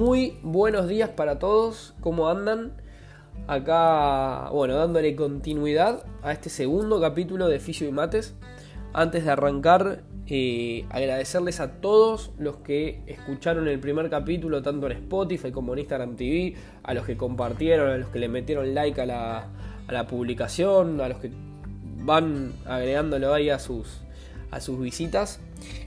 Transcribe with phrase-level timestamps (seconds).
[0.00, 1.92] muy buenos días para todos.
[2.00, 2.72] ¿Cómo andan?
[3.46, 8.34] Acá, bueno, dándole continuidad a este segundo capítulo de Fisio y Mates.
[8.94, 14.96] Antes de arrancar, eh, agradecerles a todos los que escucharon el primer capítulo, tanto en
[14.96, 19.02] Spotify como en Instagram TV, a los que compartieron, a los que le metieron like
[19.02, 19.48] a la,
[19.86, 21.30] a la publicación, a los que
[21.98, 24.00] van agregándolo ahí a sus,
[24.50, 25.42] a sus visitas.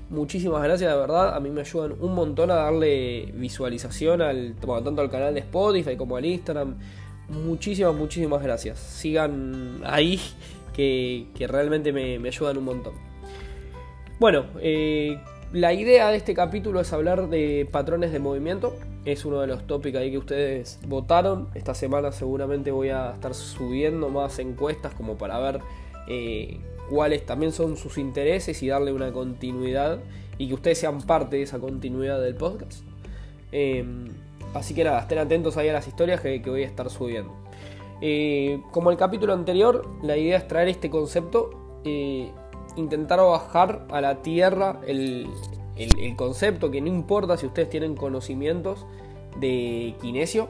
[0.09, 1.35] Muchísimas gracias, de verdad.
[1.35, 5.95] A mí me ayudan un montón a darle visualización al, tanto al canal de Spotify
[5.95, 6.77] como al Instagram.
[7.29, 8.79] Muchísimas, muchísimas gracias.
[8.79, 10.19] Sigan ahí,
[10.73, 12.93] que, realmente me, ayudan un montón.
[14.19, 15.19] Bueno, eh,
[15.53, 18.75] la idea de este capítulo es hablar de patrones de movimiento.
[19.05, 21.49] Es uno de los tópicos ahí que ustedes votaron.
[21.53, 25.59] Esta semana seguramente voy a estar subiendo más encuestas como para ver
[26.07, 26.59] eh,
[26.89, 29.99] cuáles también son sus intereses y darle una continuidad
[30.37, 32.83] y que ustedes sean parte de esa continuidad del podcast.
[33.51, 34.07] Em,
[34.53, 37.33] así que nada, estén atentos ahí a las historias que, voy a estar subiendo.
[38.01, 42.31] Eh, como el capítulo anterior, la idea es traer este concepto, eh,
[42.75, 45.27] intentar bajar a la tierra el,
[45.77, 48.85] el concepto, que no importa si ustedes tienen conocimientos
[49.39, 50.49] de kinesio,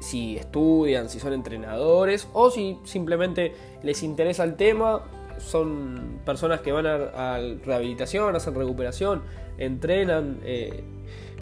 [0.00, 5.02] si estudian, si son entrenadores o si simplemente les interesa el tema,
[5.38, 9.22] son personas que van a, rehabilitación, hacen recuperación,
[9.58, 10.82] entrenan, eh,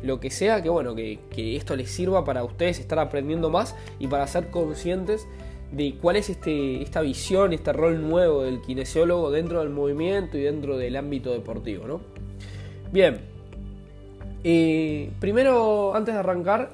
[0.03, 1.19] lo que sea, que bueno, que,
[1.57, 5.27] esto les sirva para ustedes estar aprendiendo más y para ser conscientes
[5.71, 10.43] de cuál es este, esta visión, este rol nuevo del kinesiólogo dentro del movimiento y
[10.43, 11.87] dentro del ámbito deportivo.
[11.87, 12.01] ¿no?
[12.93, 13.21] Bien,
[14.45, 16.71] eh, primero, antes de arrancar,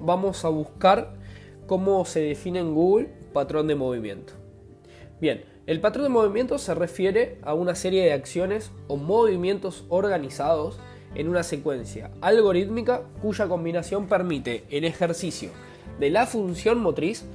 [0.00, 1.14] vamos a buscar
[1.66, 4.34] cómo se define en Google patrón de movimiento.
[5.20, 10.80] Bien, el patrón de movimiento se refiere a una serie de acciones o movimientos organizados
[11.14, 15.50] en una secuencia algorítmica cuya combinación permite el ejercicio
[16.00, 17.26] de la función motriz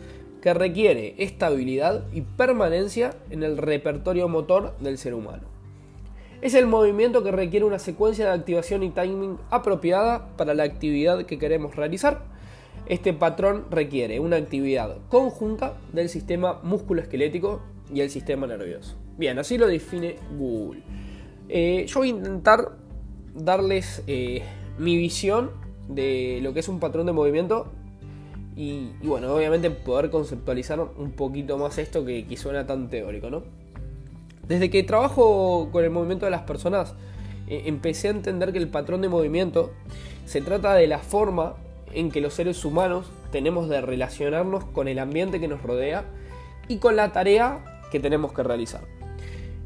[0.42, 5.44] que requiere estabilidad y permanencia en el repertorio motor del ser humano.
[6.42, 11.28] Es el movimiento que requiere una secuencia de activación y timing apropiada para la actividad
[11.28, 12.24] que queremos realizar.
[12.88, 17.62] Este patrón requiere una actividad conjunta del sistema musculoesquelético
[17.94, 18.96] y el sistema nervioso.
[19.18, 20.82] Bien, así lo define Google.
[21.50, 22.78] Eh, yo voy a intentar
[23.36, 24.44] darles eh,
[24.78, 25.52] mi visión
[25.88, 27.72] de lo que es un patrón de movimiento
[28.56, 33.44] y, bueno, obviamente poder conceptualizar un poquito más esto que, que, suena tan teórico, ¿no?
[34.48, 36.94] Desde que trabajo con el movimiento de las personas,
[37.48, 39.72] eh, empecé a entender que el patrón de movimiento
[40.26, 41.56] se trata de la forma
[41.94, 46.06] en que los seres humanos tenemos de relacionarnos con el ambiente que nos rodea
[46.68, 48.82] y con la tarea que tenemos que realizar.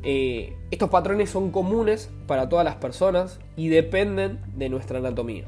[0.03, 5.45] Eh, estos patrones son comunes para todas las personas y dependen de nuestra anatomía.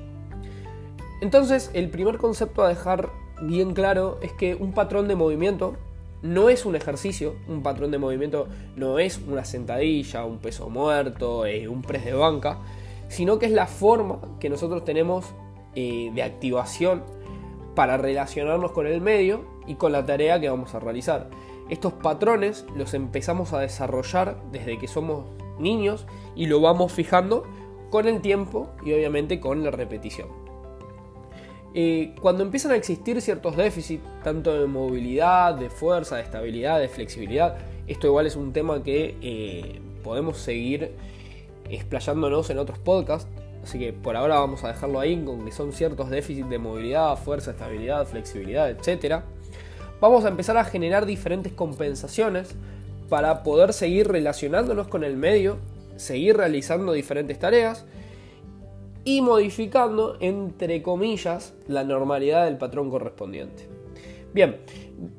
[1.21, 3.09] Entonces, el primer concepto a dejar
[3.41, 5.75] bien claro es que un patrón de movimiento
[6.21, 8.47] no es un ejercicio, un patrón de movimiento
[8.77, 12.59] no es una sentadilla, un peso muerto, eh, un press de banca,
[13.09, 15.25] sino que es la forma que nosotros tenemos
[15.75, 17.03] eh, de activación
[17.75, 21.29] para relacionarnos con el medio y con la tarea que vamos a realizar.
[21.69, 25.25] Estos patrones los empezamos a desarrollar desde que somos
[25.59, 27.43] niños y lo vamos fijando
[27.91, 30.29] con el tiempo y obviamente con la repetición.
[31.75, 36.87] Eh, cuando empiezan a existir ciertos déficits, tanto de movilidad, de fuerza, de estabilidad, de
[36.87, 40.95] flexibilidad, esto igual es un tema que eh, podemos seguir
[41.69, 43.29] explayándonos en otros podcasts,
[43.63, 47.15] así que por ahora vamos a dejarlo ahí con que son ciertos déficits de movilidad,
[47.17, 49.25] fuerza, estabilidad, flexibilidad, etcétera
[50.01, 52.55] vamos a empezar a generar diferentes compensaciones
[53.09, 55.57] para poder seguir relacionándonos con el medio,
[55.95, 57.85] seguir realizando diferentes tareas
[59.03, 63.67] y modificando, entre comillas, la normalidad del patrón correspondiente.
[64.33, 64.57] Bien,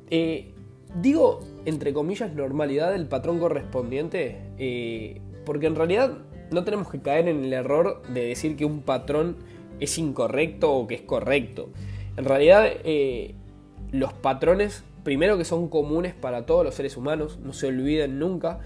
[0.09, 0.53] eh,
[0.95, 6.17] digo, entre comillas, normalidad del patrón correspondiente, eh, porque en realidad
[6.51, 9.37] no tenemos que caer en el error de decir que un patrón
[9.79, 11.69] es incorrecto o que es correcto.
[12.17, 13.35] En realidad, eh,
[13.91, 18.59] los patrones, primero que son comunes para todos los seres humanos, no se olviden nunca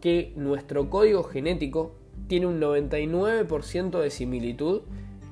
[0.00, 1.94] que nuestro código genético
[2.26, 4.82] tiene un 99% de similitud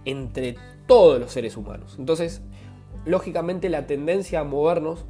[0.04, 0.56] entre
[0.86, 1.96] todos los seres humanos.
[1.98, 2.42] Entonces,
[3.04, 5.04] lógicamente la tendencia a movernos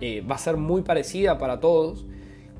[0.00, 2.06] eh, va a ser muy parecida para todos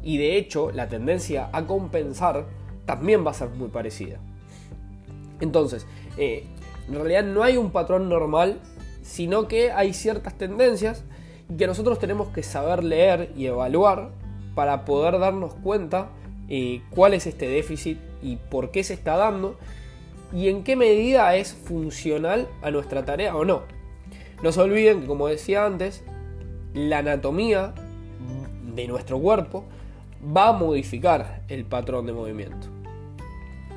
[0.03, 2.47] y de hecho la tendencia a compensar
[2.87, 4.19] también va a ser muy parecida.
[5.41, 5.87] Entonces,
[6.17, 6.45] eh,
[6.89, 8.61] en realidad no hay un patrón normal
[9.03, 11.05] sino que hay ciertas tendencias
[11.57, 14.11] que nosotros tenemos que saber leer y evaluar
[14.55, 16.11] para poder darnos cuenta
[16.49, 19.59] eh, cuál es este déficit y por qué se está dando
[20.33, 23.63] y en qué medida es funcional a nuestra tarea o no.
[24.43, 26.03] No se olviden que, como decía antes,
[26.75, 27.75] la anatomía
[28.75, 29.65] de nuestro cuerpo
[30.25, 32.69] va a modificar el patrón de movimiento.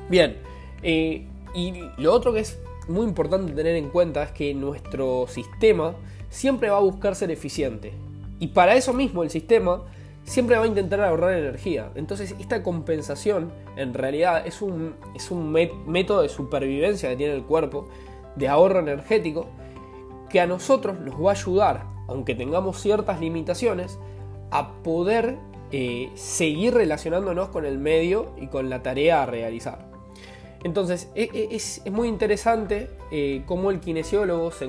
[0.08, 0.38] Bien,
[0.82, 2.58] eh, y lo otro que es
[2.88, 5.94] muy importante tener en cuenta es que nuestro sistema
[6.28, 7.92] siempre va a buscar ser eficiente.
[8.38, 9.82] Y para eso mismo el sistema
[10.24, 11.90] siempre va a intentar ahorrar energía.
[11.94, 17.44] Entonces esta compensación en realidad es un, es un método de supervivencia que tiene el
[17.44, 17.88] cuerpo,
[18.34, 19.46] de ahorro energético,
[20.28, 23.98] que a nosotros nos va a ayudar, aunque tengamos ciertas limitaciones,
[24.50, 25.38] a poder
[25.72, 29.95] eh, seguir relacionándonos con el medio y con la tarea a realizar.
[30.66, 34.64] Entonces e, e, es, muy interesante eh, cómo el kinesiólogo se,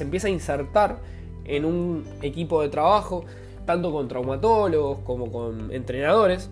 [0.00, 1.00] empieza a insertar
[1.44, 3.26] en un equipo de trabajo,
[3.66, 6.48] tanto con traumatólogos como con entrenadores,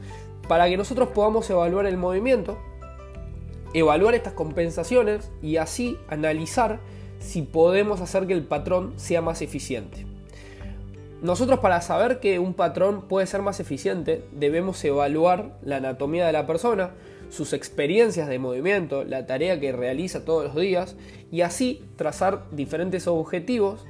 [0.47, 2.59] para que nosotros podamos evaluar el movimiento,
[3.73, 6.81] evaluar estas compensaciones y así analizar
[7.21, 10.05] si podemos hacer que el patrón sea más eficiente.
[11.23, 16.33] Nosotros para saber que un patrón puede ser más eficiente debemos evaluar la anatomía de
[16.35, 16.91] la persona,
[17.31, 20.97] sus experiencias de movimiento, la tarea que realiza todos los días
[21.31, 23.85] y así trazar diferentes objetivos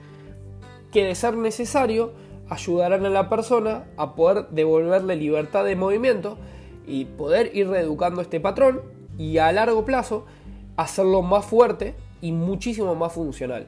[0.92, 2.12] que de ser necesario
[2.48, 6.38] ayudarán a la persona a poder devolverle libertad de movimiento
[6.86, 8.80] y poder ir reeducando este patrón
[9.18, 10.24] y a largo plazo
[10.76, 13.66] hacerlo más fuerte y muchísimo más funcional.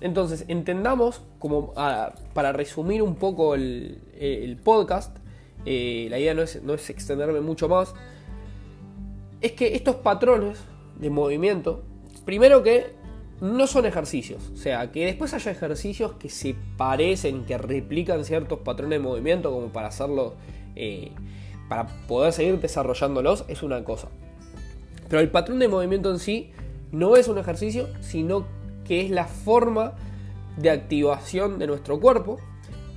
[0.00, 1.72] Entonces, entendamos, como
[2.34, 5.16] para resumir un poco el, podcast,
[5.64, 7.94] eh, la idea no es, no es extenderme mucho más,
[9.42, 10.58] es que estos patrones
[10.98, 11.82] de movimiento,
[12.24, 12.94] primero que
[13.40, 18.60] no son ejercicios, o sea, que después haya ejercicios que se parecen, que replican ciertos
[18.60, 20.34] patrones de movimiento como para hacerlo,
[20.76, 21.10] eh,
[21.68, 24.08] para poder seguir desarrollándolos, es una cosa.
[25.08, 26.52] Pero el patrón de movimiento en sí
[26.92, 28.46] no es un ejercicio, sino
[28.84, 29.94] que es la forma
[30.56, 32.38] de activación de nuestro cuerpo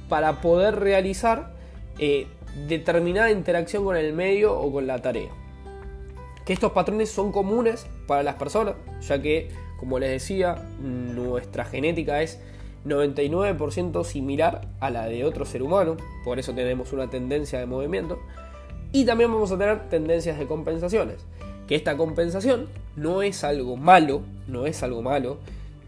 [0.10, 1.56] para poder realizar
[1.98, 2.28] eh,
[2.68, 5.32] determinada interacción con el medio o con la tarea.
[6.46, 9.50] Que estos patrones son comunes para las personas, ya que,
[9.80, 12.40] como les decía, nuestra genética es
[12.86, 18.20] 99% similar a la de otro ser humano, por eso tenemos una tendencia de movimiento,
[18.92, 21.26] y también vamos a tener tendencias de compensaciones,
[21.68, 25.38] que esta compensación no es algo malo, no es algo malo,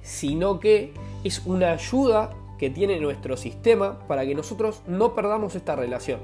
[0.01, 0.91] sino que
[1.23, 6.19] es una ayuda que tiene nuestro sistema para que nosotros no perdamos esta relación.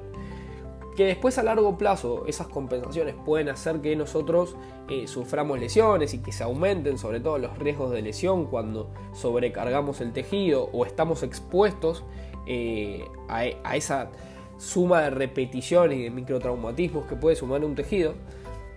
[0.95, 4.55] Que después a largo plazo esas compensaciones pueden hacer que nosotros
[4.89, 10.01] eh, suframos lesiones y que se aumenten sobre todo los riesgos de lesión cuando sobrecargamos
[10.01, 12.03] el tejido o estamos expuestos
[12.45, 13.45] eh, a,
[13.75, 14.11] esa
[14.57, 18.13] suma de repeticiones y de microtraumatismos que puede sumar un tejido.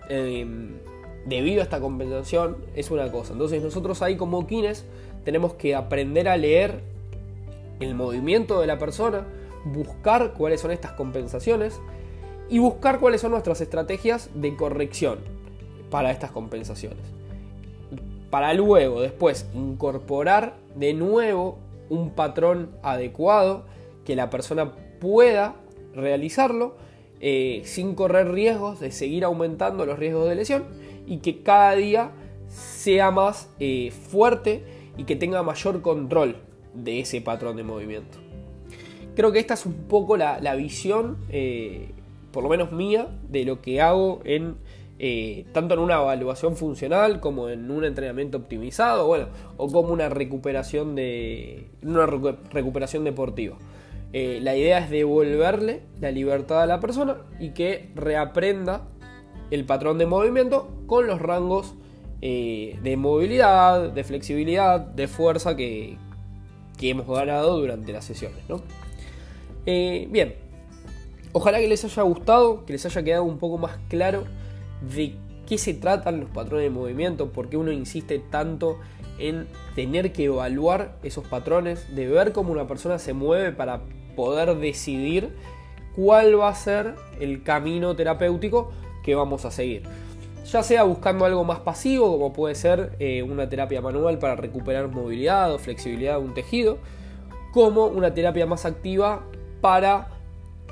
[0.08, 0.78] Em,
[1.26, 3.32] debido a esta compensación es una cosa.
[3.32, 4.86] Entonces nosotros ahí como kines
[5.24, 6.80] tenemos que aprender a leer
[7.80, 9.26] el movimiento de la persona,
[9.64, 11.80] buscar cuáles son estas compensaciones
[12.48, 15.18] y buscar cuáles son nuestras estrategias de corrección
[15.90, 17.04] para estas compensaciones.
[18.30, 21.58] Para luego, después, incorporar de nuevo
[21.88, 23.64] un patrón adecuado
[24.04, 25.56] que la persona pueda
[25.94, 26.74] realizarlo
[27.20, 30.64] eh, sin correr riesgos de seguir aumentando los riesgos de lesión
[31.06, 32.10] y que cada día
[32.48, 34.64] sea más eh, fuerte
[34.98, 36.36] y que tenga mayor control
[36.74, 38.18] de ese patrón de movimiento.
[39.14, 41.88] Creo que esta es un poco la, visión, eh,
[42.36, 44.56] por lo menos mía, de lo que hago en
[45.54, 49.08] tanto en una evaluación funcional como en un entrenamiento optimizado,
[49.56, 53.56] o como una recuperación de una recuperación deportiva.
[54.12, 58.82] Eh, la idea es devolverle la libertad a la persona y que reaprenda
[59.50, 61.74] el patrón de movimiento con los rangos
[62.20, 65.96] eh, de movilidad, de flexibilidad, de fuerza que,
[66.82, 68.44] hemos ganado durante las sesiones.
[69.64, 70.34] Eh, bien,
[71.36, 74.24] ojalá que les haya gustado, que les haya quedado un poco más claro
[74.94, 75.16] de
[75.46, 78.78] qué se tratan los patrones de movimiento, por qué uno insiste tanto
[79.18, 83.82] en tener que evaluar esos patrones, de ver cómo una persona se mueve para
[84.16, 85.28] poder decidir
[85.94, 88.72] cuál va a ser el camino terapéutico
[89.04, 89.82] que vamos a seguir.
[90.50, 94.88] Ya sea buscando algo más pasivo, como puede ser eh, una terapia manual para recuperar
[94.88, 96.78] movilidad o flexibilidad de un tejido,
[97.52, 99.26] como una terapia más activa
[99.60, 100.15] para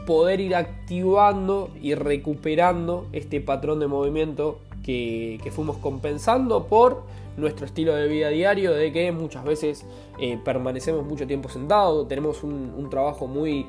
[0.07, 7.03] poder ir activando y recuperando este patrón de movimiento que, fuimos compensando por
[7.37, 9.87] nuestro estilo de vida diario, de que muchas veces
[10.19, 13.67] eh, permanecemos mucho tiempo sentados, tenemos un, trabajo muy,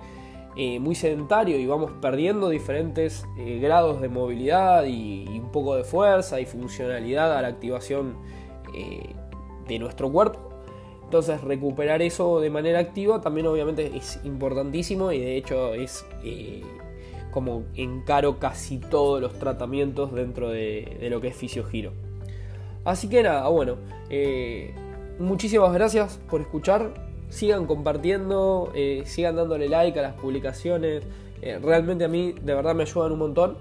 [0.55, 5.83] eh, muy sedentario y vamos perdiendo diferentes eh, grados de movilidad y, un poco de
[5.83, 8.17] fuerza y funcionalidad a la activación
[9.67, 10.44] de nuestro cuerpo.
[11.15, 16.05] Entonces recuperar eso de manera activa también obviamente es importantísimo y de hecho es
[17.31, 21.93] como encaro casi todos los tratamientos dentro de, lo que es fisiogiro.
[22.83, 23.77] Así que nada, bueno,
[25.17, 26.91] muchísimas gracias por escuchar
[27.29, 31.03] sigan compartiendo, eh, sigan dándole like a las publicaciones.
[31.41, 33.57] Eh, realmente a mí de verdad me ayudan un montón.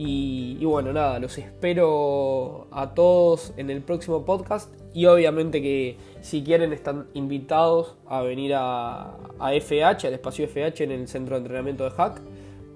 [0.00, 4.72] Y, bueno, nada, los espero a todos en el próximo podcast.
[4.94, 10.92] Y obviamente que si quieren están invitados a venir a, FH, al espacio FH en
[10.92, 12.20] el centro de entrenamiento de Hack,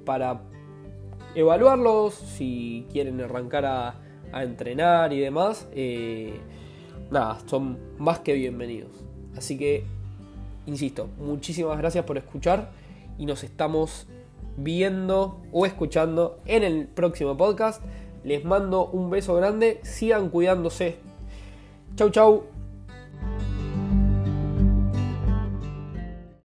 [0.04, 0.42] para
[1.34, 3.94] evaluarlos, si quieren arrancar a,
[4.34, 5.68] entrenar y demás.
[5.74, 6.40] Eh,
[7.10, 8.90] nada, son más que bienvenidos.
[9.36, 9.84] Así que
[10.66, 12.70] insisto, muchísimas gracias por escuchar
[13.18, 14.06] y nos estamos
[14.56, 17.82] viendo o escuchando en el próximo podcast.
[18.24, 20.96] Les mando un beso grande, sigan cuidándose.
[21.96, 22.51] Chau chau.